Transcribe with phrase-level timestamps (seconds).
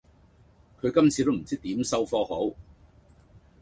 [0.81, 2.49] 佢今次都唔知點收科好